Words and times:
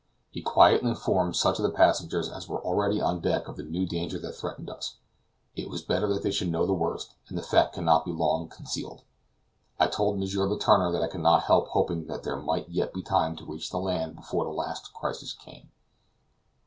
He 0.31 0.41
quietly 0.41 0.89
informed 0.89 1.35
such 1.35 1.59
of 1.59 1.63
the 1.63 1.69
passengers 1.69 2.27
as 2.27 2.49
were 2.49 2.65
already 2.65 2.99
on 2.99 3.19
deck 3.19 3.47
of 3.47 3.55
the 3.55 3.61
new 3.61 3.85
danger 3.85 4.17
that 4.17 4.31
threatened 4.33 4.67
us; 4.67 4.95
it 5.55 5.69
was 5.69 5.83
better 5.83 6.07
that 6.11 6.23
they 6.23 6.31
should 6.31 6.49
know 6.49 6.65
the 6.65 6.73
worst, 6.73 7.13
and 7.29 7.37
the 7.37 7.43
fact 7.43 7.75
could 7.75 7.83
not 7.83 8.03
be 8.03 8.11
long 8.11 8.49
concealed. 8.49 9.03
I 9.79 9.85
told 9.85 10.15
M. 10.15 10.21
Letourneur 10.21 10.91
that 10.91 11.03
I 11.03 11.07
could 11.07 11.21
not 11.21 11.43
help 11.43 11.67
hoping 11.67 12.07
that 12.07 12.23
there 12.23 12.35
might 12.41 12.67
yet 12.67 12.95
be 12.95 13.03
time 13.03 13.35
to 13.35 13.45
reach 13.45 13.69
the 13.69 13.77
land 13.77 14.15
before 14.15 14.43
the 14.43 14.49
last 14.49 14.91
crisis 14.91 15.33
came. 15.33 15.69